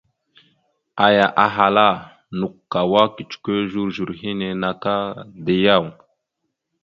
[1.05, 1.87] Aya ahala:
[2.39, 4.95] «Nakw kawa kecəkwe zozor henne naka
[5.45, 5.85] da yaw?».